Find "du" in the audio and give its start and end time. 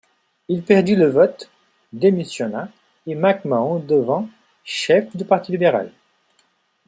5.15-5.23